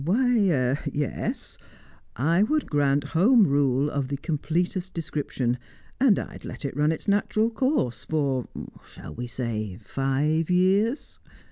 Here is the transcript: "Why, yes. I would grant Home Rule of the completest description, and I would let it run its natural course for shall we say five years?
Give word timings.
"Why, 0.03 0.79
yes. 0.91 1.59
I 2.15 2.41
would 2.41 2.65
grant 2.71 3.03
Home 3.13 3.45
Rule 3.45 3.87
of 3.87 4.07
the 4.07 4.17
completest 4.17 4.95
description, 4.95 5.59
and 5.99 6.17
I 6.17 6.33
would 6.33 6.43
let 6.45 6.65
it 6.65 6.75
run 6.75 6.91
its 6.91 7.07
natural 7.07 7.51
course 7.51 8.03
for 8.05 8.47
shall 8.83 9.13
we 9.13 9.27
say 9.27 9.77
five 9.79 10.49
years? 10.49 11.19